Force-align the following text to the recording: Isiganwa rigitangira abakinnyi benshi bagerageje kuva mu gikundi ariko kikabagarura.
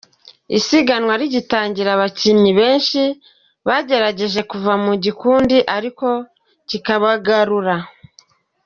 Isiganwa 0.57 1.13
rigitangira 1.21 1.89
abakinnyi 1.93 2.51
benshi 2.59 3.01
bagerageje 3.67 4.41
kuva 4.51 4.73
mu 4.83 4.93
gikundi 5.03 5.57
ariko 5.77 6.07
kikabagarura. 6.69 7.75